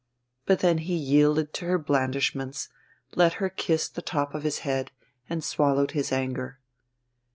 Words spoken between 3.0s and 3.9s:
let her kiss